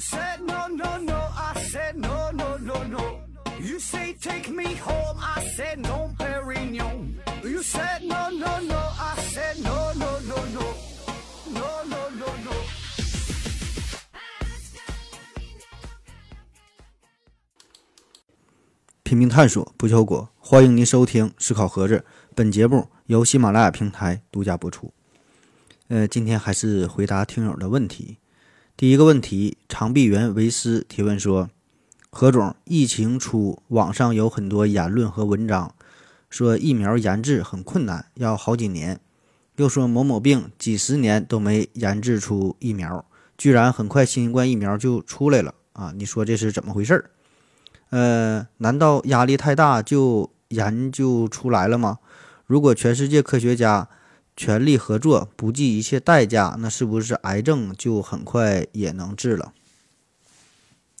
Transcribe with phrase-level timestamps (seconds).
[0.00, 3.20] said no no no, I said no no no no.
[3.60, 7.16] You say take me home, I said no, Perignon.
[7.44, 10.64] You said no no no, I said no no no no,
[11.52, 12.52] no no no no.
[19.02, 20.30] 拼命探索，不求果。
[20.38, 21.98] 欢迎您收听《思考盒子》，
[22.34, 24.94] 本节目由喜马拉雅平台独家播出。
[25.88, 28.19] 呃，今天还是回答听友的问题。
[28.80, 31.50] 第一个问题，长臂猿维斯提问说
[32.08, 35.74] ：“何总，疫情初网上有很多言论和文章，
[36.30, 38.96] 说疫苗研制很困难，要好几年；
[39.56, 43.04] 又说某某病几十年都没研制出疫苗，
[43.36, 45.92] 居然很快新冠疫苗就出来了啊！
[45.94, 47.04] 你说这是怎么回事？
[47.90, 51.98] 呃，难道压力太大就研究出来了吗？
[52.46, 53.90] 如果全世界科学家……”
[54.40, 59.52] 全力合作，不计一切代价，那是不是癌症就很快也能治了？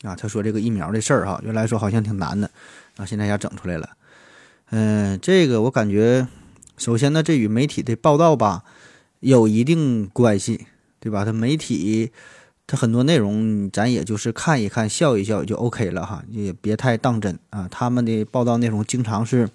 [0.02, 2.50] 啊，他说这个疫苗的事儿哈，原来说好像挺难的，
[2.98, 3.88] 啊，现在也整出来了。
[4.68, 6.28] 嗯，这个我感觉，
[6.76, 8.62] 首先呢，这与媒体的报道吧
[9.20, 10.66] 有一定关系，
[10.98, 11.24] 对吧？
[11.24, 12.12] 他媒体
[12.66, 17.66] 他很多内容，咱也就是看一看，笑一笑就 OK 了哈，也别太当真啊。
[17.70, 19.48] 他们的报道内容经常是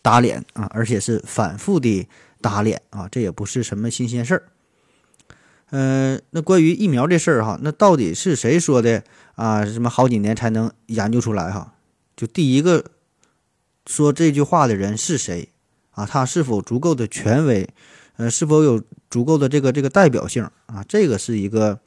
[0.00, 2.08] 打脸啊，而且是反复的。
[2.40, 4.48] 打脸啊，这也不是什么新鲜事儿。
[5.70, 9.02] 嗯，那关于疫苗这事儿哈，那到底是谁说的
[9.34, 9.66] 啊？
[9.66, 11.74] 什么好几年才能研究出来哈？
[12.16, 12.84] 就第一个
[13.84, 15.48] 说这句话的人是谁
[15.90, 16.06] 啊？
[16.06, 17.68] 他是否足够的权威？
[18.16, 20.84] 呃，是否有足够的这个这个代表性啊？
[20.88, 21.80] 这个是一个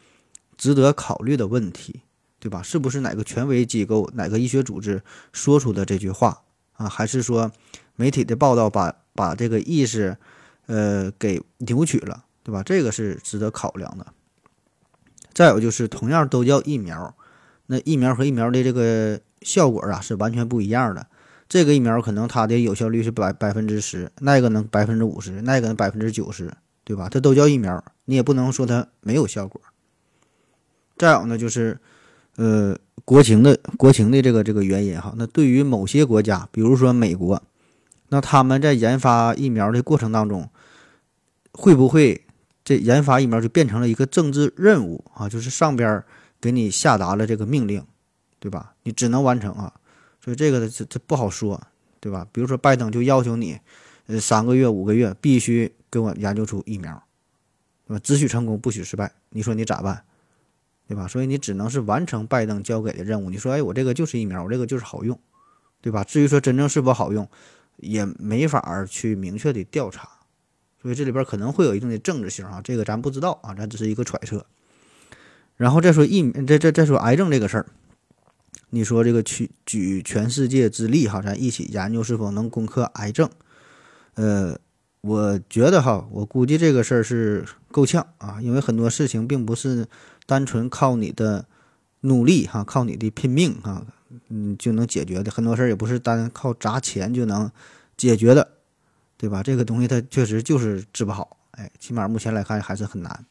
[0.57, 2.01] 值得考虑的问题，
[2.37, 2.61] 对吧？
[2.61, 6.41] 是不是哪个权威机构、哪个医学组织说出的这句话
[6.73, 6.89] 啊？
[6.89, 7.49] 还是说
[7.95, 10.17] 媒体的报道把把这个意识？
[10.69, 12.61] 呃，给扭曲了，对吧？
[12.61, 14.05] 这个是值得考量的。
[15.33, 17.15] 再有就是，同样都叫疫苗，
[17.65, 21.07] 那疫苗和疫苗的这个效果啊是完全不一样的。
[21.47, 26.53] 这个疫苗可能它的有效率是百百分之十，那个能百分之五十，那个百分之九十，
[26.83, 27.09] 对吧？
[27.09, 29.59] 它都叫疫苗，你也不能说它没有效果。
[30.97, 31.79] 再有呢，就是
[32.35, 35.15] 呃，国情的国情的这个这个原因哈。
[35.17, 37.41] 那对于某些国家，比如说美国，
[38.09, 40.47] 那他们在研发疫苗的过程当中。
[41.53, 42.25] 会不会
[42.63, 45.27] 这研发疫苗就变成了一个政治任务啊？
[45.27, 46.03] 就是上边
[46.39, 47.83] 给你下达了这个命令，
[48.39, 48.73] 对吧？
[48.83, 49.73] 你只能完成啊，
[50.23, 51.61] 所以这个这这不好说，
[51.99, 52.27] 对吧？
[52.31, 53.59] 比如说拜登就要求你，
[54.07, 57.01] 呃，三个月五个月必须给我研究出疫苗，
[57.87, 57.99] 对吧？
[58.03, 60.03] 只许成功不许失败，你说你咋办？
[60.87, 61.07] 对吧？
[61.07, 63.29] 所以你只能是完成拜登交给的任务。
[63.29, 65.19] 你说，哎，我这个就是疫苗，我这个就是好用，
[65.81, 66.03] 对吧？
[66.03, 67.29] 至于说真正是否好用，
[67.77, 70.09] 也没法去明确的调查。
[70.81, 74.45] 所以这里边可能会有一定的政治性啊，这个咱不知道啊，咱只是一个揣测。
[75.57, 77.65] 然后再说疫，这这再说癌症这个事儿，
[78.69, 83.29] 你说这个去举全世界之力哈，咱一起研究是否能攻克癌症。
[84.13, 84.57] 呃，
[85.01, 89.85] 我觉得哈，我估计这个事儿是够呛啊，因为很多事情并不是
[90.25, 91.45] 单纯靠你的
[92.01, 93.85] 努力哈，靠你的拼命啊，
[94.29, 95.29] 嗯就能解决的。
[95.29, 97.51] 很多事儿也不是单靠砸钱就能
[97.97, 98.49] 解决的。
[99.19, 99.43] 对吧？
[99.43, 103.25] 这个东西它确实就是治不好，哎，起码目前来看还是很难。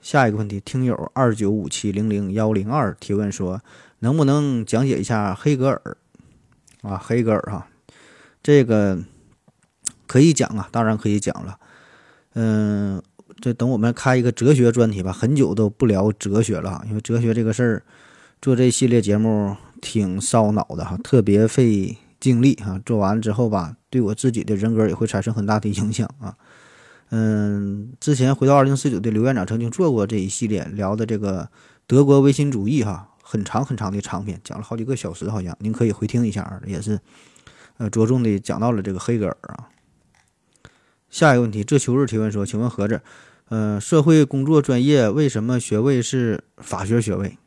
[0.00, 3.60] 下一个问题，听友二九五七零零幺零二提问说，
[3.98, 5.96] 能不能讲解一下黑格尔？
[6.82, 7.66] 啊，黑格尔哈，
[8.40, 9.02] 这个
[10.06, 11.58] 可以讲啊，当然可以讲了。
[12.34, 13.02] 嗯，
[13.40, 17.82] 这等我们开一个哲学专题吧，很久都不聊哲学了，因为哲学这个事儿
[18.40, 21.98] 做这系列节目挺烧脑的哈，特别费。
[22.20, 26.36] 经历啊，做完之后吧，对我自己的人格也会产生很大的影响啊。
[27.10, 31.48] 嗯，之前回到二零四九的刘院长曾经做过这一系列聊的这个
[31.86, 37.00] 德国唯心主义哈，很长很长的长篇，讲了好几个小时，好像您可以回听一下啊，也是
[37.78, 39.68] 呃着重的讲到了这个黑格尔啊。
[41.08, 43.00] 下一个问题，这秋日提问说，请问何子，
[43.48, 47.38] 呃，社会工作专业为什么学位是法学学位？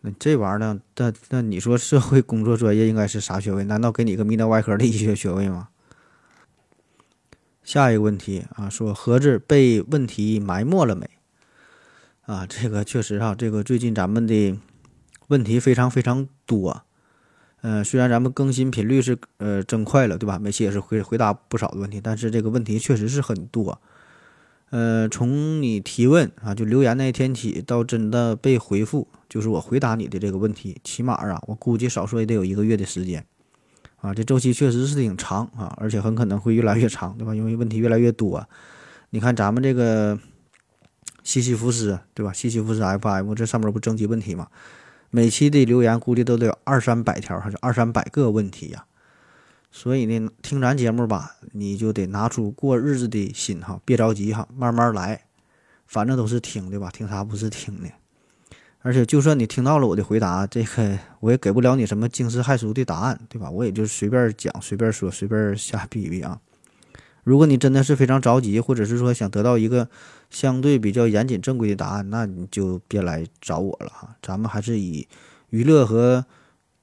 [0.00, 0.80] 那这玩意儿呢？
[0.96, 3.64] 那那你说社会工作专业应该是啥学位？
[3.64, 5.68] 难道给你个泌尿外科的医学学位吗？
[7.64, 11.10] 下一个问题啊，说盒子被问题埋没了没？
[12.22, 14.56] 啊，这个确实哈，这个最近咱们的
[15.26, 16.82] 问题非常非常多。
[17.62, 20.38] 嗯，虽然咱们更新频率是呃增快了，对吧？
[20.38, 23.80] 每期也是回回答不少的问题，但是这个问题确实是很多。
[24.70, 29.08] 呃，从你提问啊，就留言那天起到真的被回复。
[29.28, 33.24] 就是我回答你的这个问题，起码啊，我估计少说也得有一个月的时间，
[34.00, 37.34] 啊，这周期确实是挺长啊，而且很可能会越来越长，对吧？
[37.34, 38.46] 因为问题越来越多。
[39.10, 40.18] 你看咱们这个
[41.22, 42.32] 西西弗斯，对吧？
[42.32, 44.48] 西西弗斯 FM 这上面不征集问题吗？
[45.10, 48.84] 每期的留言估计都得有二三百条，还是二三百个问题呀。
[49.70, 55.24] 所以呢，听咱节目吧，你就得拿出过日子的心哈，别着急哈，慢慢来，
[55.86, 56.90] 反正都是听对吧？
[56.90, 57.88] 听啥不是听呢？
[58.80, 63.50] 而且就算你听到了我的回答，这个我也给不了你什么惊世骇俗的答案，对吧？
[63.50, 66.40] 我也就随便讲、随便说、随便瞎比比啊。
[67.24, 69.90] 如果你真的是非常着急，或者是说想得到一个
[70.30, 74.16] 相对比较严谨正规的答案，那你就别来找我了哈。
[74.22, 75.06] 咱们还是以
[75.50, 76.24] 娱乐和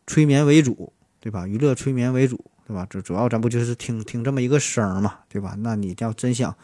[0.06, 1.48] 催眠为主，对吧？
[1.48, 2.86] 娱乐催眠为主，对吧？
[2.90, 5.56] 这主要咱不就是听听这么一个声儿嘛，对吧？
[5.60, 6.56] 那你要真想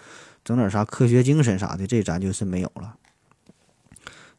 [0.44, 2.95] 整点啥科学精神啥的，这咱就是没有了。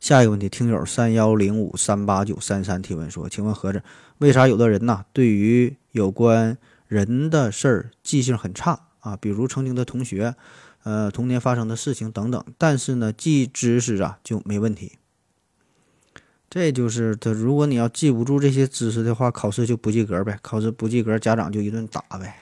[0.01, 3.85] 下一个问题，听友三幺零五三八九三三提问说：“请问盒子，
[4.19, 10.35] 为啥有的人呐，对于有关人的事儿记性很差？”啊，比如曾经的同学，
[10.83, 14.99] 呃，童年发生的事情等等，但是呢，记知识啊就没问题。
[16.55, 20.39] 这就是他，如果你要记不住这些知识的话，考试就不及格呗。
[20.43, 22.37] 考试不及格，家长就一顿打呗。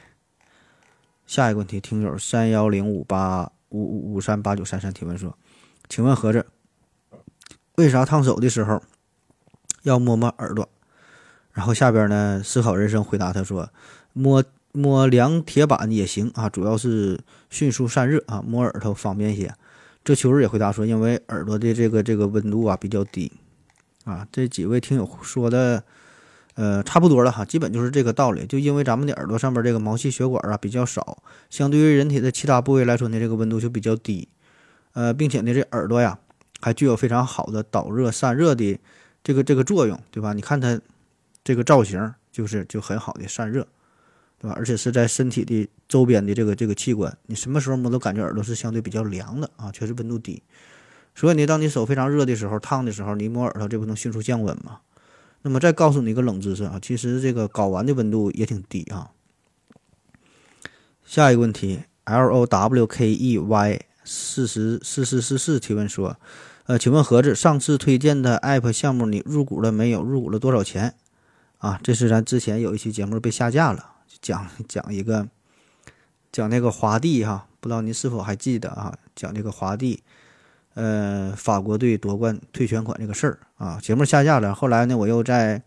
[1.28, 5.38] 下一个问题，听友三幺零五八五五五三八九三三提问说
[5.88, 6.44] ：“请问盒子，
[7.76, 8.82] 为啥烫手的时候
[9.84, 10.68] 要摸摸耳朵？”
[11.54, 13.70] 然后下边呢，思考人生回答他说
[14.12, 14.42] ：“摸。”
[14.72, 17.18] 摸凉铁板也行啊，主要是
[17.50, 19.52] 迅速散热啊，摸耳朵方便些。
[20.04, 23.32] 这秋日也回答说，因为耳朵的这个这个温度啊比较低
[24.10, 24.26] 啊。
[24.32, 25.84] 这几位听友说的，
[26.54, 28.46] 呃，差不多了哈，基本就是这个道理。
[28.46, 34.28] 就因为咱们的耳朵上边这个毛细血管啊比较少，相对于人体的其他部位来说呢，这个温度就比较低。
[34.92, 36.18] 呃，并且呢，这耳朵呀
[36.60, 38.78] 还具有非常好的导热散热的
[39.22, 40.32] 这个这个作用，对吧？
[40.32, 40.80] 你看它
[41.44, 43.66] 这个造型，就是就很好的散热。
[44.42, 44.56] 对吧？
[44.56, 50.42] 而且是在身体的周边的这个这个器官，你什么时候摸都感觉耳朵是相对比较凉的啊，确实温度低。
[51.20, 54.80] 所以呢，当你手非常热的时候、烫的时候，你摸耳朵，这不能迅速降温吗？
[55.42, 59.10] 那么再告诉你一个冷知识啊，其实这个睾丸的温度也挺低啊。
[61.04, 66.16] 下一个问题，L O W K E Y 四十四四四四提问说，
[66.64, 70.02] 呃，请问盒子上次推荐的 App 项目你入股了没有？
[70.02, 70.94] 入股了多少钱？
[71.58, 73.96] 啊，这是咱之前有一期节目被下架了。
[74.22, 75.28] 讲讲一个，
[76.32, 78.96] 讲那个华帝哈，不知道您是否还记得啊？
[79.14, 80.02] 讲那个华帝，
[80.80, 83.78] 呃，法国队夺冠退全款这个事儿啊。
[83.82, 85.62] 节目下架了，后来呢，我又在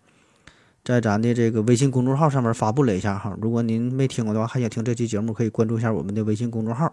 [0.84, 3.38] 在咱的这个微信公众号上面发布了一下哈。
[3.40, 6.92] 如果您没听过的话，还想听这期节目，可以关注一下我们的微信公众号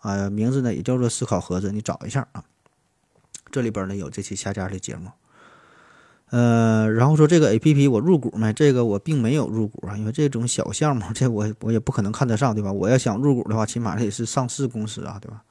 [0.00, 2.44] 啊，名字呢也叫做思考盒子，你找一下啊。
[3.50, 5.08] 这里边呢有这期下架的节目。
[6.28, 8.52] 呃，然后说这个 A P P 我入股没？
[8.52, 12.70] 这个我并没有入股啊，因为这种小项目，这我我也不可能看得上，对吧？
[12.70, 15.42] 我要想入股的话，起码得是上市公司啊，对吧？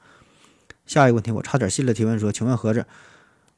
[0.92, 2.86] 下一个问题，我差点信了提问说，请问盒子，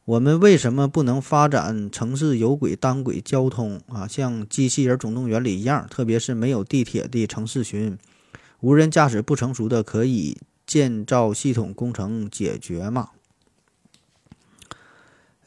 [0.05, 4.07] 我们为什么不能发展城市有轨单轨交通啊？
[4.07, 7.97] 像《机器人总动员》里一样，特别是没有地铁的城市群，
[8.59, 10.37] 无人驾驶不成熟的，可以
[10.67, 13.09] 建造系统工程解决吗？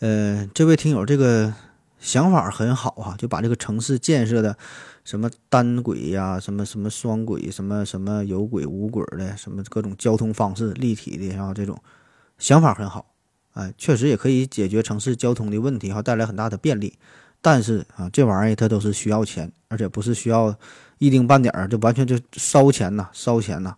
[0.00, 1.54] 呃，这位听友，这个。
[1.98, 4.56] 想法很好啊，就把这个城市建设的
[5.06, 11.80] 什么单轨呀，什么什么双轨，什么什么有轨无轨的，什么各种交通方式立体的啊，这种
[12.38, 13.14] 想法很好，
[13.52, 16.98] 哎，确实也可以解决城市交通的问题哈，带来很大的便利。
[17.40, 20.52] 但是啊，这玩意儿它都是需要钱，而且不是需要
[20.98, 23.76] 一丁半点儿，就完全就烧钱呐，烧钱呐。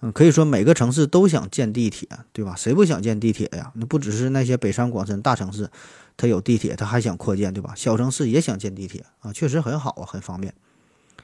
[0.00, 2.56] 嗯，可以说每个城市都想建地铁，对吧？
[2.56, 3.70] 谁不想建地铁呀？
[3.76, 5.70] 那不只是那些北上广深大城市。
[6.16, 7.74] 它有地铁，它还想扩建，对吧？
[7.76, 10.54] 小城市也想建地铁啊，确实很好啊，很方便。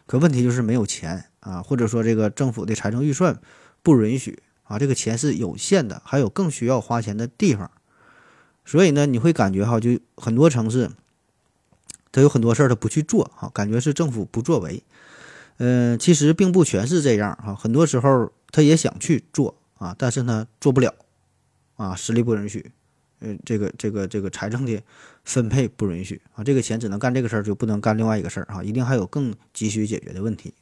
[0.06, 3.40] 可问题就是没有钱啊，或者说这个政府的财政预算
[3.82, 7.70] 不允许啊，这个钱是有限的，还有更需要花钱的地方。
[8.64, 10.90] 所以呢，你会感觉哈，就很多城市，
[12.10, 14.82] 它有很多事儿它不去做啊，感觉是政府不作为。
[15.58, 20.94] 嗯，其实并不全是这样啊，很多时候他也想去做啊，但是呢做不了
[21.76, 22.72] 啊，实力不允许。
[23.20, 24.82] 嗯，这个这个这个财政的
[25.24, 30.54] 分配不允许啊，这个钱只能干这个事儿，就不能干另外一个事儿啊，一定还有更急需解决的问题。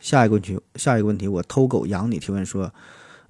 [0.00, 2.72] 下一个问题，下一个问题，我偷狗养你提问说，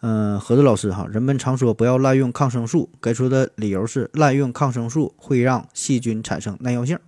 [0.01, 6.99] 嗯，何子老师哈，人们常说不要滥用抗生素，给出的理由是滥用抗生素会让细菌产生耐药性。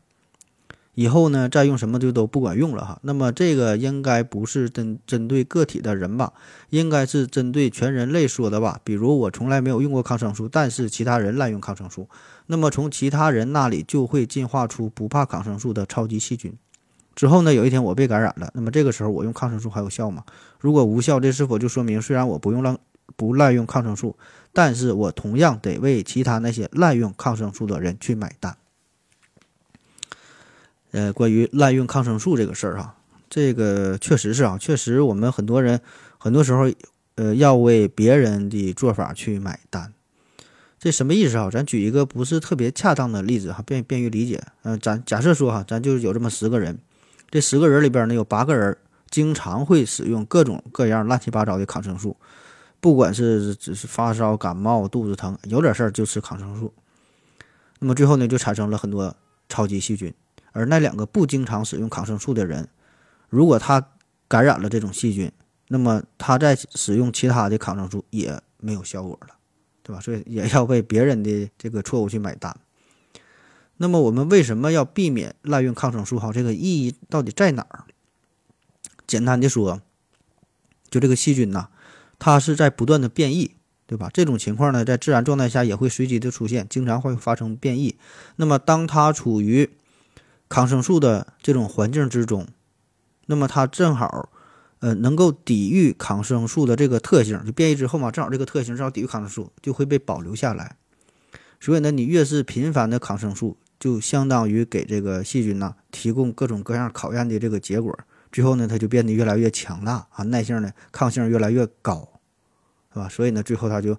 [0.95, 2.99] 以后呢，再用什么就都不管用了哈。
[3.03, 6.33] 那么这个应该不是针针对个体的人吧？
[6.71, 8.81] 应该是针对全人类说的吧？
[8.85, 12.09] 比如我从来没有用过抗生素，但是其他人滥用抗生素，
[12.47, 16.53] 那么从其他人那里就会进化出不怕抗生素的超级细菌。
[17.15, 20.25] 之后呢，有一天我被感染了，那么这个时候我用抗生素还有效吗？
[20.59, 22.79] 如果无效，这是否就说明虽然我不用滥
[23.17, 24.17] 不滥用抗生素，
[24.53, 28.57] 但是我同样得为其他那些滥用抗生素的人去买单。
[30.95, 32.95] 呃，关于滥用抗生素这个事儿哈，
[33.29, 35.81] 这个确实是啊，确实我们很多人
[36.19, 36.71] 很多时候，
[37.17, 39.93] 呃，要为别人的做法去买单。
[40.79, 41.51] 这什么意思啊？
[41.51, 44.41] 咱举一个不是特别恰当的例子哈，便便于理解。
[44.63, 46.79] 嗯，咱假设说哈，咱就有这么十个人，
[47.29, 48.77] 这十个人里边呢，有八个人
[49.11, 52.17] 经常会使用各种各样乱七八糟的抗生素，
[52.79, 56.73] 不管是只是发烧、感冒、肚子疼，有点事儿就吃抗生素。
[57.81, 59.17] 那么最后呢，就产生了很多
[59.49, 60.15] 超级细菌。
[60.55, 62.69] 而那两个不经常使用抗生素的人，
[63.29, 63.91] 如果他
[64.29, 65.31] 感染了这种细菌，
[65.69, 69.35] 那么他在使用其他的抗生素也没有效果了，
[69.83, 70.01] 对吧？
[70.01, 72.57] 所以也要为别人的这个错误去买单。
[73.79, 76.19] 那么我们为什么要避免滥用抗生素？
[76.19, 77.85] 哈，这个意义到底在哪儿？
[79.07, 79.83] 简单的说，
[80.89, 81.69] 就这个细菌呐，
[82.19, 83.51] 它是在不断的变异，
[83.87, 84.09] 对吧？
[84.15, 87.97] 这种情况呢，在自然状态下也会随机的出现，经常会发生变异。
[88.37, 89.69] 那么当它处于
[90.49, 92.47] 抗生素的这种环境之中，
[93.27, 94.29] 那么它正好，
[94.79, 100.77] 呃，能够抵御抗生素的这个特性，就变异之后嘛，正好这个特性正好抵御抗生素，就会被保留下来。
[101.59, 107.99] 所以呢，你越是频繁的抗生素，就相当于给这个细菌呐提供各种各样考验的这个结果。
[108.31, 112.07] 最后呢，它就变得越来越强大啊，耐性呢、抗性越来越高，
[112.93, 113.09] 是吧？
[113.09, 113.99] 所以呢，最后它就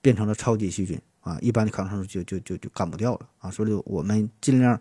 [0.00, 3.50] 变成了超级细菌啊，一般的抗生素就就就就干不掉了啊。
[3.50, 4.80] 所以我们尽量。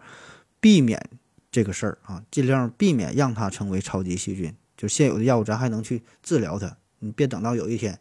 [0.61, 1.09] 避免
[1.51, 4.55] 这个事儿啊，尽量避免让它成为超级细菌。
[4.77, 6.77] 就现有的药物，咱还能去治疗它。
[6.99, 7.99] 你别等到有一天，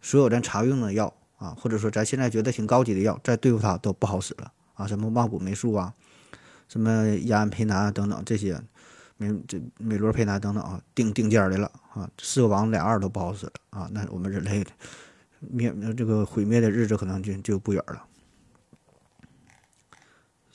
[0.00, 4.86] 所有咱常用的药啊，或者说咱现在觉得挺高级的药，再对付它都不好使了啊。
[4.86, 5.92] 什么万古霉素啊，
[6.68, 8.60] 什么亚胺培南啊等等这些，
[9.16, 13.88] 美这美罗培南等等啊，顶顶尖的了啊，四个王俩二都不好使了啊。
[13.92, 14.64] 那我们人类
[15.40, 18.04] 灭这个毁灭的日子可能就就不远了。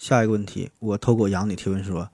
[0.02, 2.10] 下一个问题，我偷狗养你提问说，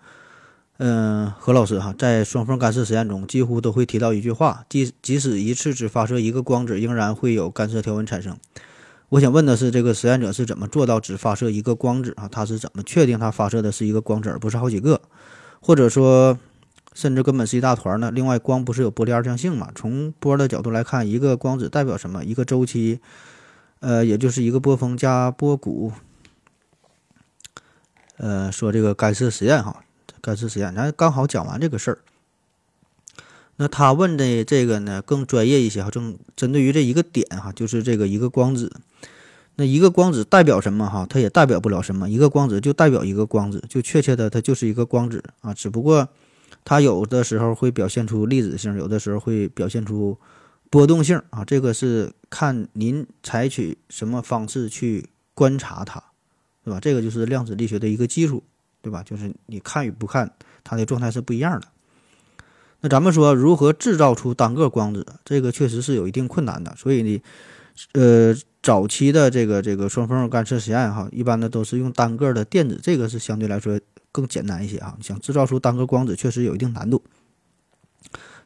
[0.76, 8.36] 嗯，何老师哈，在双缝干涉实验中，几乎都会提到一句话，即即使一次只发射一个光子，仍然会有干涉条纹产生。
[9.08, 12.28] 我想问的是，这个实验者是怎么做到只发射一个光子啊？
[12.30, 15.00] 他是怎么确定他发射的是一个光子，而不是好几个？
[15.62, 16.38] 或者说，
[16.94, 18.12] 甚至根本是一大团呢？
[18.12, 19.72] 另外，光不是有波粒二象性嘛？
[19.74, 22.26] 从波的角度来看，一个光子代表什么？
[22.26, 23.00] 一个周期，
[23.80, 25.94] 呃，也就是一个波峰加波谷。
[28.18, 29.84] 呃，说这个干涉实验哈，
[30.22, 32.00] 干涉实验，咱刚好讲完这个事儿。
[33.58, 38.72] 那他问的这个呢，更专业一些哈，正针对于这一个点哈，就是这个一个光子。
[39.56, 41.08] 那一个光子代表什么哈？
[41.10, 45.52] 它也代表不了什么，一个光子就代表一个光子，就确切的它就是一个光子啊。
[45.52, 46.08] 只不过
[46.64, 50.16] 它有的时候会表现出粒子性，有的时候会表现出
[50.70, 51.44] 波动性啊。
[51.44, 56.04] 这个是看您采取什么方式去观察它。
[56.68, 56.82] 对吧？
[56.82, 58.44] 这个就是量子力学的一个基础，
[58.82, 59.02] 对吧？
[59.02, 60.30] 就是你看与不看，
[60.66, 61.68] 它的状态是不一样的。
[62.82, 66.76] 那咱们说如何制造出单个光子，这个确实是有一定困难的。
[66.76, 67.24] 所以呢，
[67.94, 73.80] 呃，早期的这个这个双缝干涉实验哈，一般的都是用单个的电子，这个是相对来说
[74.12, 74.98] 更简单一些啊。
[75.02, 77.02] 想制造出单个光子，确实有一定难度。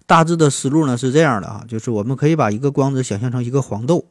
[0.05, 4.05] 大致的思路呢是这样的啊，就是我们可以把一个光子想象成一个黄豆。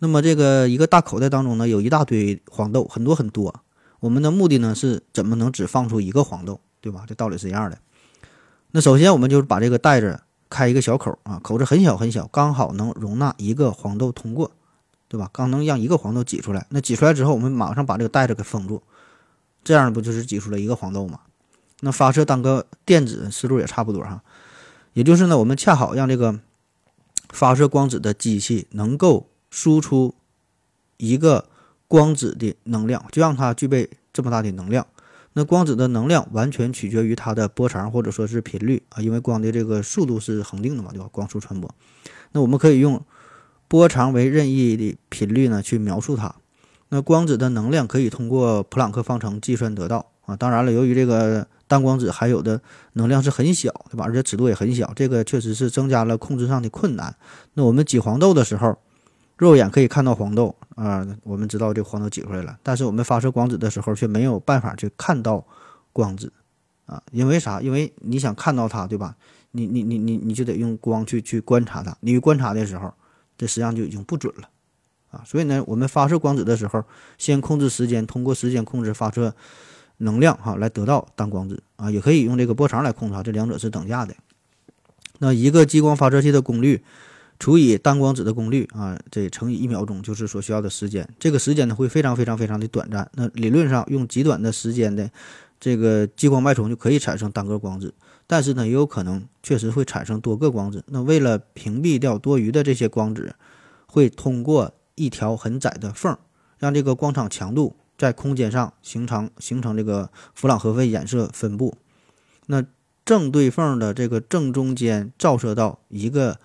[0.00, 3.54] 那么这个一个大口袋当中呢，有一大堆黄豆，很多很多。
[4.00, 7.04] 我们的目的呢是怎么能只放出一个黄豆，对吧？
[7.08, 7.78] 这道理是一样的。
[8.72, 10.20] 那首先我们就是把这个袋子
[10.50, 14.50] 开一个小口啊，口子很小很小，刚好能容纳一个黄豆通过，
[15.08, 15.30] 对吧？
[15.32, 16.66] 刚能让一个黄豆挤出来。
[16.68, 18.82] 那挤出来之后，我们马上把这个袋子给封住，
[19.62, 21.20] 这样不就是挤出了一个黄豆吗？
[21.80, 24.22] 那发射当个电子思路也差不多哈，
[24.92, 26.38] 也就是呢，我们恰好让这个
[27.30, 29.28] 发射光子的机器能够。
[29.54, 30.12] 输出
[30.96, 31.48] 一个
[31.86, 34.84] 光子的能量，就让它具备这么大的能量。
[35.34, 41.08] 那光子的能量完全取决于它的波长或者说是频率啊，因为光的这个速度是恒定的嘛，对吧？
[41.12, 41.72] 光速传播。
[42.32, 43.00] 那我们可以用
[43.68, 46.34] 波长为任意的频率呢去描述它。
[46.88, 50.34] 那光子的能量可以通过普朗克方程计算得到啊。
[50.34, 52.60] 当然了，由于这个单光子含有的
[52.94, 54.04] 能量是很小，对吧？
[54.04, 57.14] 而且尺度也很小，这个确实是增加了控制上的困难。
[57.54, 58.76] 那我们挤黄豆的时候。
[59.36, 65.44] 肉眼可以看到黄豆啊，我们知道这黄豆挤出来了，但是我们发射光子的时候却没有办法去看到
[65.92, 66.32] 光子
[66.86, 67.60] 啊，因为啥？
[67.60, 69.16] 因为你想看到它，对吧？
[69.50, 72.94] 你你你你你就得用光去去观察它，你观察的时候，
[73.36, 74.48] 这实际上就已经不准了
[75.10, 75.22] 啊。
[75.26, 76.84] 所以呢，我们发射光子的时候，
[77.18, 79.34] 先控制时间，通过时间控制发射
[79.96, 84.14] 能量哈，来得到单光子啊，也可以用这个波长来控制它，这两者是等价的。
[85.18, 86.84] 那一个激光发射器的功率。
[87.38, 91.08] 除以单光子的功率啊，这乘以一秒钟就是所需要的时间。
[91.18, 93.10] 这个时间呢会非常非常非常的短暂。
[93.14, 95.10] 那理论上用极短的时间的
[95.58, 97.92] 这个激光脉冲就可以产生单个光子，
[98.26, 100.84] 但是呢也有可能确实会产生多个光子。
[100.88, 103.34] 那为了屏蔽掉多余的这些光子，
[103.86, 106.16] 会通过一条很窄的缝，
[106.58, 111.74] 让这个光场强度在空间上形成形成这个弗朗核费衍射分布。
[112.46, 112.64] 那
[113.04, 116.38] 正对缝的这个正中间照射到一个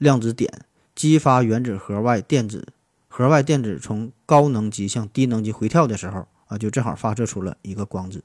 [0.00, 0.50] 量子点，
[0.94, 2.68] 激发原子核外电子，
[3.06, 8.24] 核外电子从高能级向低能级回跳的时候啊，就正好发射出了一个光子。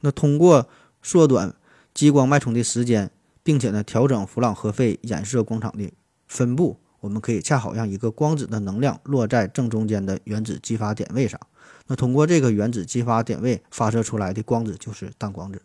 [0.00, 0.68] 那通过
[1.00, 1.54] 缩短
[1.94, 3.08] 激光脉冲的时间，
[3.44, 5.92] 并且呢调整弗朗核费衍射光场的
[6.26, 11.38] 分布，我们可以恰好让一个光子的能量落在正中间的原子激发点位上。
[11.86, 15.62] 那通过这个原子激发点位发射出来的光子就是单光子。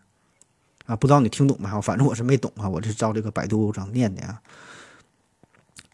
[0.85, 1.81] 啊，不知道你听懂没有？
[1.81, 4.39] 反正我是没懂啊，我是照这个百度上念的啊。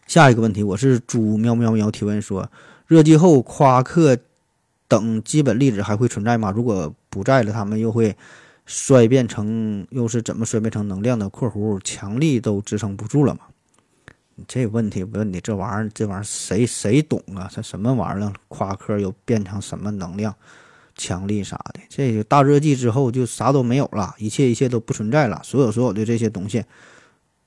[0.06, 2.50] 下一个问题，我是猪喵喵喵提问说，
[2.86, 4.18] 热寂后夸克
[4.86, 6.50] 等基本粒子还会存在吗？
[6.50, 8.14] 如果不在了，它们又会
[8.66, 13.40] 衰变成，又是怎么衰变成能量的？（括弧强力都支撑不住了吗？）
[14.36, 17.48] 你这问题问你，这玩意儿，这玩意儿谁谁懂啊？
[17.50, 18.32] 这什么玩意儿？
[18.48, 20.34] 夸克又变成什么能量？
[20.96, 26.62] 强力啥的，这大热寂之后就啥都没有了，一切一切都不存在了，所有所有的这些东西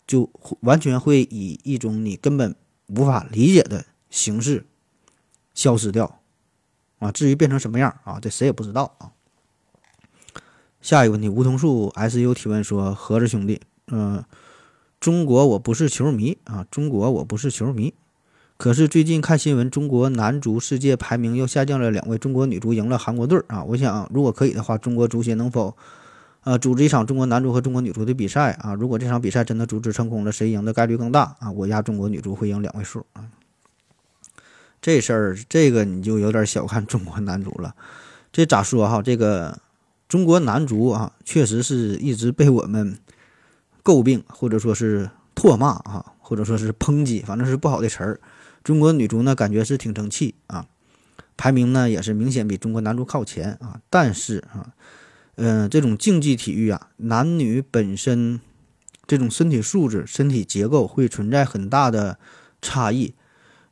[0.08, 2.56] 就完全会以一种你根本
[2.88, 4.66] 无法理解的形式
[5.54, 6.22] 消失掉
[7.00, 7.12] 啊！
[7.12, 9.12] 至于变成什么样啊，这谁也不知道啊。
[10.82, 14.24] 下一个问题，梧桐树 SU 提问说：“何子兄弟，嗯，
[15.00, 17.94] 中国我不是球迷啊，中国我不是球迷。”
[18.56, 23.64] 可是最近看新闻，中国男足世界排名又下降了两位，中国女足赢了韩国队啊！
[23.64, 25.76] 我想，如果可以的话，中国足协能否，
[26.48, 28.74] 呃，组织一场中国男足和中国女足的比赛啊？
[28.74, 31.52] 如果这场比赛真的组织成功了，谁赢的概率更大啊？
[31.52, 33.28] 我压中国女足会赢两位数啊！
[34.82, 37.76] 这事儿，这个你就有点小看中国男足了。
[38.32, 39.02] 这咋说哈？
[39.02, 39.60] 这个
[40.08, 42.98] 中国男足啊，确实是一直被我们
[43.84, 48.22] 诟病，或者说是唾骂啊，或者说是抨击，反正是不好的词儿。
[48.64, 50.66] 中国女足呢，感觉是挺争气啊，
[51.36, 53.82] 排名呢也是明显比中国男足靠前啊。
[53.90, 54.72] 但是啊，
[55.38, 58.40] 嗯，这种竞技体育啊，男女本身
[59.08, 62.20] 这种身体素质、身体结构会存在很大的
[62.62, 63.16] 差异。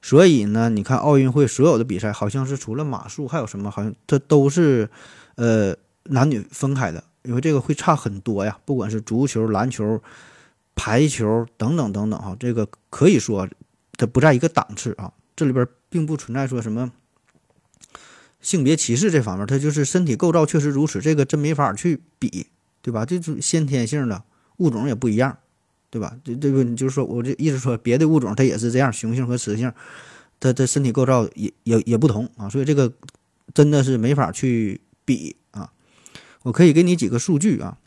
[0.01, 4.89] 所以呢，你看奥运会所有的比赛，好像是除了马术，还有什么，好像这都是
[5.35, 5.75] 呃
[6.05, 8.57] 男女分开的，因为这个会差很多呀。
[8.63, 10.01] 不管是足球、篮球、
[10.75, 13.47] 排球等等等等哈，这个可以说。
[13.97, 16.91] 它不在一个档次啊，这里边并不存在说什么
[18.45, 22.45] 性别歧视这方面，它就是身体构造确实如此，这个真没法去比，
[22.83, 23.03] 对吧？
[23.03, 24.21] 这是先天性的
[24.57, 25.35] 物种也不一样，
[25.89, 26.15] 对吧？
[26.23, 29.73] 这这个你就是说我这意思说，别的物种它也是这样，雄性和雌性，
[30.39, 32.93] 它的身体构造也也也不同啊，所以这个
[33.51, 35.71] 真的是没法去比啊。
[36.43, 37.79] 我可以给你几个数据啊，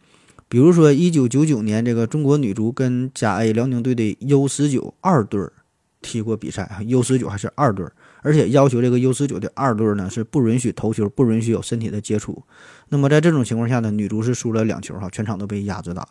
[0.49, 5.49] 比如说一九九九年这个中国女足跟甲 A 辽宁队的 U 十九二队。
[6.01, 7.85] 踢过比赛啊，U 十九还是二队，
[8.23, 12.43] 而且要求这个 U 十九的二队呢是不允许投球，不允许有身体的接触。
[12.89, 16.09] 那么在这种情况下呢，女足是输了两球哈，全场都被压着打。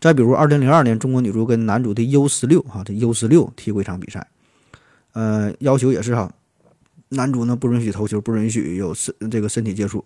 [0.00, 4.26] 再比如二零零二年，中国女足跟男足的 U 十六哈，这 U 十六踢过一场比赛，
[5.12, 6.30] 呃，要求也是哈，
[7.10, 10.04] 男足呢不允许投球，不允许有身这个身体接触，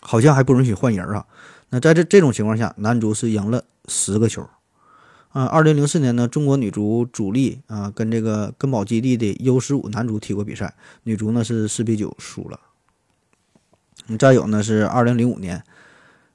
[0.00, 1.24] 好像还不允许换人啊。
[1.70, 4.48] 那在这这种情况下，男足是赢了十个球。
[5.32, 12.60] 啊，二零零四年呢，中国女足主力啊跟这个根宝基地的 U 十五男足踢过比赛，女足呢是四比九输了。
[14.18, 15.64] 再有呢是二零零五年，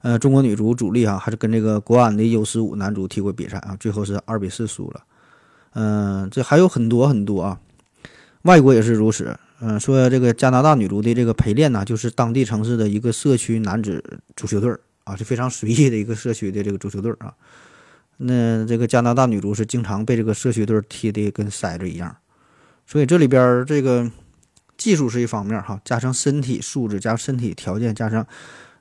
[0.02, 5.04] 呃，中国女足主力啊还是跟这个国安的 U 十五男足踢过比赛啊，最后是二比四输了。
[5.74, 7.60] 嗯，这还有很多很多啊，
[8.44, 9.38] 外国也是如此。
[9.60, 14.04] 嗯，说这个加拿大女足的这个陪练呢，就是当地城市的一个社区男子
[14.36, 17.36] 足球队啊，是非常随意的一个社区的这个足球队啊。
[18.18, 22.18] 那这个加拿大女足是经常被这个社区队踢的跟筛子一样，
[22.86, 24.12] 所以这里边这个
[24.76, 28.26] 技术是一方面哈，加上身体素质，加身体条件，加上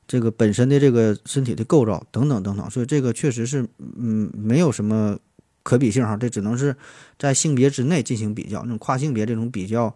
[0.08, 3.68] 这个本身的这个身体的构造等等等等，所以这个确实是
[3.98, 5.18] 嗯没有什么
[5.62, 6.74] 可比性哈，这只能是
[7.18, 9.94] 在性别之内进行比较，那种跨性别这种比较，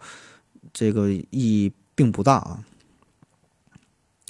[0.72, 2.62] 这个意义并不大啊。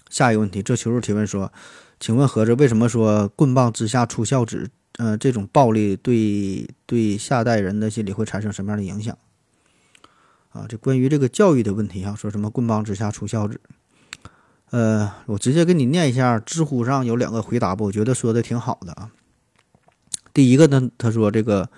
[0.09, 1.53] 下一个问题，这球主提问说，
[1.99, 4.71] 请问何子为什么说棍棒之下出孝子？
[5.01, 9.17] 呃，这种暴力对对下代人的心理会产生什么样的影响？
[10.51, 13.59] 啊，这关于这个教育的问题啊，说什么“棍棒之下出孝子”？
[14.69, 19.11] 呃，我直接给你念一下，知乎上有两个回答吧，我觉得说的挺好的啊。
[20.35, 21.71] 第一个呢，他说这个，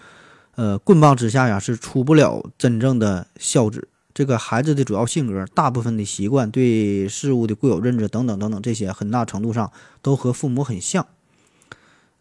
[0.57, 3.87] 呃，棍棒之下呀是出不了真正的孝子。
[4.13, 9.71] 这个孩子的主要性格、大部分的习惯、对事物的固有认知等等等等，这些很大程度上
[10.03, 11.07] 都和父母很像。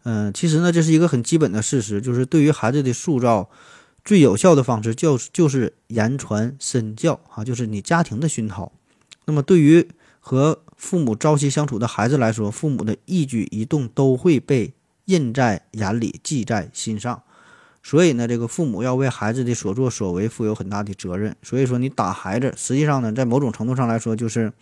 [0.04, 3.48] 嗯，其实呢，这是一个很基本的事实，就是对于孩子的塑造，
[4.04, 8.72] 最有效的方式就是就是言传身教啊，就是你家庭的熏陶。
[9.24, 9.88] 那么，对于
[10.18, 14.72] 和父母朝夕相处的孩子来说，父母的一举一动都会被
[15.04, 17.22] 印在眼里、记在心上。
[17.84, 21.36] 所以呢，这个父母要为孩子的所作所为负有很大的责任。
[21.42, 24.52] 所以说，你打孩子，实际上呢，在某种程度上来说，就是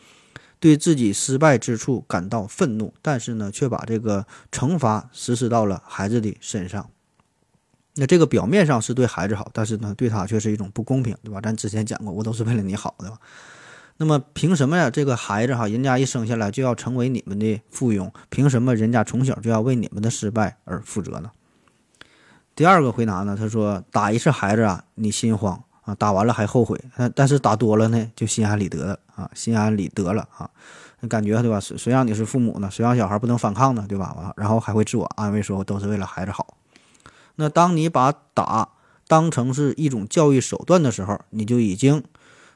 [0.60, 6.90] 对自己失败之处感到愤怒，但是呢，却把这个惩罚实施到了孩子的身上。
[7.96, 11.40] 那这个表面上是对孩子好，但是呢，对他却是一种不公平，对吧？
[11.40, 13.12] 咱之前讲过，我都是为了你好的。
[13.96, 14.88] 那么凭什么呀？
[14.88, 21.30] 这个孩子哈，人家一生下来就要成为你们的附庸，凭什么人家从小就要为你们的失败而负责呢？
[22.54, 25.64] 第二个回答呢，他说打一次孩子啊，你心慌
[25.98, 30.50] 打完了还后悔，但但是打多了呢，就心安理得了啊，心安理得了啊，
[31.08, 31.58] 感觉对吧？
[31.60, 32.70] 谁谁让你是父母呢？
[32.70, 33.84] 谁让小孩不能反抗呢？
[33.88, 34.32] 对吧？
[34.36, 36.56] 然后还会自我安慰说，都是为了孩子好。
[37.36, 38.68] 那当你把打
[39.08, 42.02] 当成是一种教育手段的时候，你就已经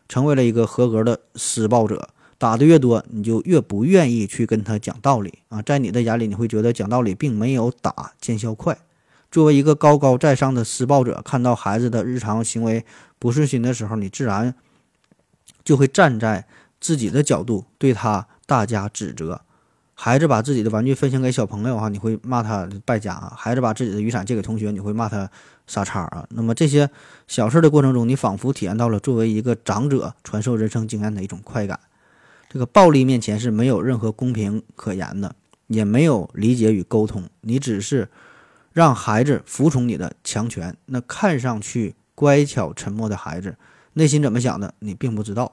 [0.08, 2.08] 成为了一个合格的施暴者。
[2.36, 8.76] 打的越多，你就越不愿意去跟他讲道理啊，在你的眼里，你会觉得讲道理并没有打见效快。
[9.34, 12.84] 作为一个高高在上的施暴者，看到孩子的日常行为
[13.18, 14.54] 不顺心的时候，你自然
[15.64, 16.46] 就会站在
[16.80, 19.40] 自己的角度对他大加指责。
[19.92, 25.28] 孩子把自己的玩具分享给小朋友哈，你会骂他败家啊；孩子把自己的雨伞借给同学，你会骂他
[25.66, 26.24] 傻叉啊。
[26.30, 26.88] 那么这些
[27.26, 31.80] 小事的过程中，你仿佛体验到了作为一个长者传授人生经验的一种快感。
[32.48, 35.34] 这个暴力面前是没有任何公平可言的，
[35.66, 38.08] 也没有理解与沟通，你只是。
[38.74, 43.56] 让孩子服从你的强权，那看上去乖巧沉默的孩子，
[43.92, 45.52] 内心怎么想的，你并不知道。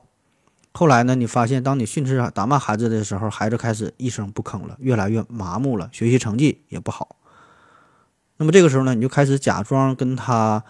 [0.73, 7.15] 后来呢，你发现，当你训斥打骂孩子的时候，孩子开始一声不吭了，越来越麻木了，学习成绩也不好。
[8.37, 10.63] 那么这个时候呢，你就开始假装跟他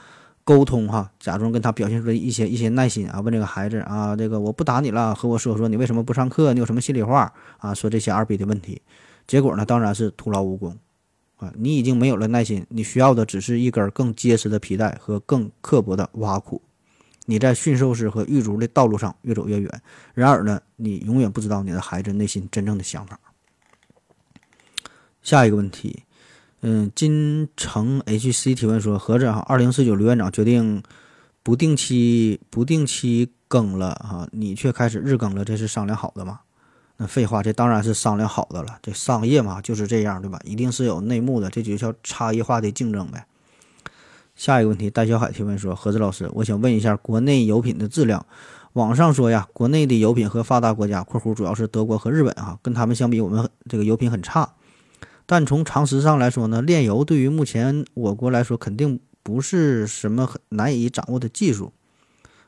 [0.44, 8.82] 沟通哈，假装跟他表现出一些一些耐心啊，问这个孩子啊，这个我不打你了，和我说说你为什么不上课，你有什么心里话啊，说这些二逼的问题。
[9.26, 10.78] 结果呢，当然是徒劳无功。
[11.42, 16.62] 啊，你已经没有了耐心，你需要的只是一根更结实的皮带和更刻薄的挖苦。
[17.26, 19.82] 你在驯兽师和狱卒的道路上越走越远，
[20.14, 23.20] 然而呢，你永远不知道你的孩子内心真正的想法。
[25.24, 26.04] 下一个问题，
[26.62, 30.84] 嗯，金城 HC 提问说：何子哈，二零四九刘院长决定
[31.42, 36.42] 不定期不定期更了哈，你却开始日更了，这是商量好的吗？
[37.02, 38.78] 那废话，这当然是商量好的了。
[38.84, 40.40] 这商业嘛就是这样，对吧？
[40.44, 43.26] 一定是有内幕的，这就叫差异化的竞争呗。
[44.36, 48.24] 下一个问题，戴小海提问说：何子老师，我想问一下国内油品的质量。
[48.74, 54.54] 网上说呀，国内的油品和发达国家（括弧主要是德国和日本）啊，跟他们相比，我们这个油品很差。
[55.26, 61.74] 但从常识上来说呢，炼油对于目前我国来说，肯定不是什么很难以掌握的技术。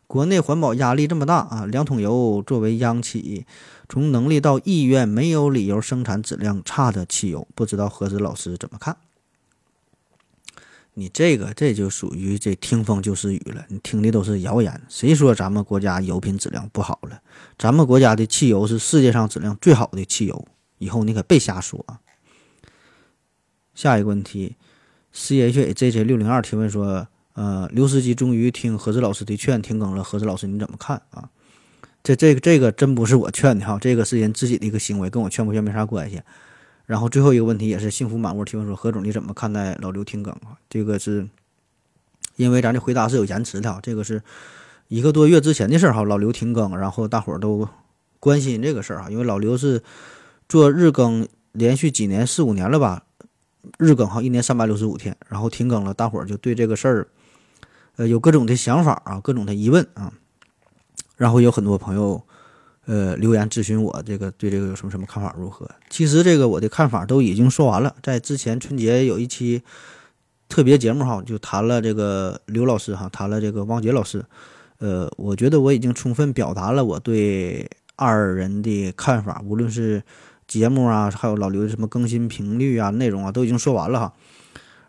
[0.05, 3.45] 国内环保压力这么大啊，两桶油作为央企，
[3.89, 7.47] 从能力到意愿，没有理由生产质量差的汽油。
[7.55, 8.97] 不知道何子老师怎么看？
[10.93, 14.79] 你这个这就属于这听风就是雨了，你听的都是谣言。
[14.87, 17.21] 谁说咱们国家油品质量不好了？
[17.57, 21.99] 咱们国家的汽油是世界上质量最好的汽油，以后你可别瞎说啊。
[23.73, 24.57] 下一个问题
[25.11, 27.07] ，c h a j J 六零二提问说。
[27.34, 30.04] 呃，刘司机终于听何志老师的劝停更了。
[30.04, 31.30] 何志老师你怎么看啊？
[32.04, 36.22] 这这个这个真不是我劝的哈，这个是人自己的一个行为，跟我劝不劝没啥关系。
[36.86, 40.60] 然后最后一个问题也是幸福满屋提问说，何总你怎么看待老刘停更啊？
[40.69, 41.28] 这个是
[42.36, 44.22] 因为咱的回答是有延迟的，这个是
[44.89, 46.04] 一个多月之前的事儿哈。
[46.04, 47.67] 老刘停更，然后大伙儿都
[48.19, 49.82] 关心这个事儿哈，因为老刘是
[50.48, 53.06] 做日更连续几年四五年了吧，
[53.80, 57.08] 日更哈一年三百六十五天，然后停更了，大伙儿就对这个事儿。
[57.95, 60.12] 呃，有各种的想法啊，各种的疑问啊，
[61.15, 62.21] 然后有很多朋友，
[62.86, 65.69] 呃，留言咨询我这个对这个有什么什么看法如何？
[65.89, 69.62] 其实这个我的看法都已经说完了，在之前春节有一期
[70.49, 74.25] 特别节目哈，就谈了这个刘老师哈，谈了这个汪杰老师，
[74.79, 80.01] 呃，我觉得我已经充分表达了我对二人的看法，无论是
[80.47, 84.13] 节目啊，还有老刘的什么更新频率啊、内容啊，都已经说完了哈。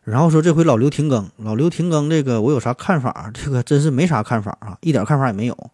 [0.05, 3.31] 然后说这回老刘停更，老刘停更这个我有啥看法？
[3.35, 5.71] 这个真是没啥看法啊，一点看法也没有。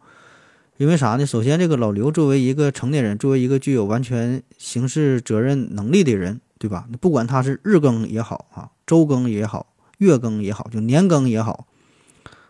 [0.76, 1.26] 因为啥呢？
[1.26, 6.86] 首先，这个老刘作为一个成年人，作为一个具有完全刑事责任能力的人，对吧？
[7.02, 11.66] 不管他是日更也好啊，周更也好，月更也好，就年更也好，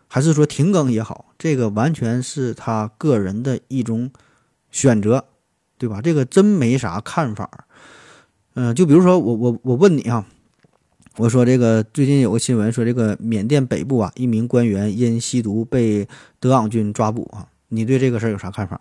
[0.07, 4.13] 还是说停更也好，这个完全是他个人的一种
[4.71, 5.25] 选择，
[5.77, 6.01] 对吧？
[6.01, 7.67] 这个真没啥看法。
[8.55, 10.25] 嗯，就比如说我我我问你啊，
[11.21, 18.81] 我说这个最近有个新闻说这个缅甸北部啊，一名官员因吸毒被德昂军抓捕啊，你对这个事儿有啥看法？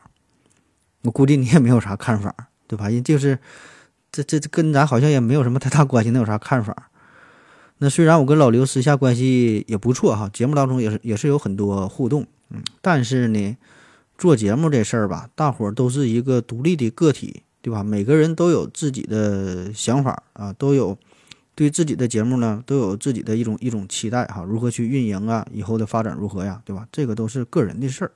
[1.02, 2.34] 我估计你也没有啥看法，
[2.66, 2.90] 对吧？
[2.90, 3.38] 因就是
[4.10, 6.90] 这这这跟咱好像也没有什么太大关系，能有啥看法？
[7.80, 13.58] 那虽然我跟老刘私下关系也不错哈，节目当中也是也是有很多互动，嗯，但是呢，
[14.18, 17.44] 做节目这事儿吧，大伙儿都是一个独立的个体。
[17.62, 17.84] 对吧？
[17.84, 20.98] 每个人都有自己的想法啊，都有
[21.60, 24.42] 对自己的节目呢，都有自己的一种一种期待哈。
[24.44, 25.46] 如何去运营啊？
[25.52, 26.62] 以后的发展如何呀？
[26.64, 26.88] 对吧？
[26.90, 28.12] 这个都是个人的事儿。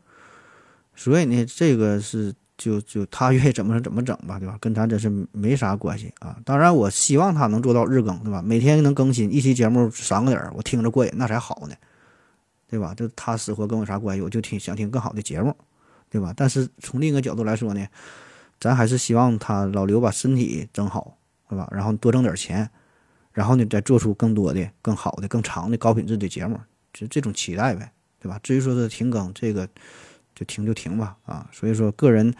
[0.95, 4.57] 所以呢，这个是就就他愿意怎么怎么整吧，对吧？
[4.61, 6.39] 跟咱真是没啥关系啊。
[6.45, 8.41] 当然，我希望他能做到日更，对吧？
[8.41, 11.75] 每天能更新一期节目三个点儿，我听着过瘾，那才好呢，
[12.69, 12.93] 对吧？
[12.95, 14.21] 就他死活跟我啥关系？
[14.21, 15.53] 我就听想听更好的节目，
[16.09, 16.33] 对吧？
[16.33, 17.85] 但是从另一个角度来说呢？
[18.57, 21.17] 咱还是希望他老刘把身体整好，
[21.49, 21.67] 对吧？
[21.73, 22.69] 然后多挣点钱，
[23.33, 26.59] 然后呢再做出更多的、更好的、更长的高品质的节目，
[26.93, 28.39] 就这种期待呗，对吧？
[28.41, 29.67] 至于说是停更，这个
[30.35, 31.49] 就停就停吧，啊。
[31.51, 32.33] 所以说，个人，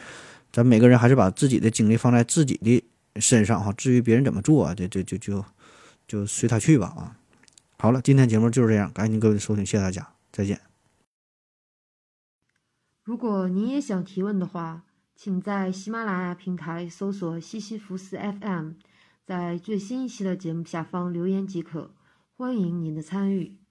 [0.51, 2.84] 咱每个人还是把自己的精力放在自己的
[3.19, 3.73] 身上哈。
[3.73, 5.43] 至于别人怎么做，这这就就
[6.08, 7.17] 就随他去吧，啊。
[7.77, 10.62] 好了，今天节目就是这样，感谢您各位的收听，谢谢大家，再见。
[13.03, 14.84] 如果您也想提问的话。
[15.15, 18.71] 请在喜马拉雅平台搜索“西西弗斯 FM”，
[19.25, 21.95] 在最新一期的节目下方留言即可。
[22.36, 23.62] 欢迎您的参与。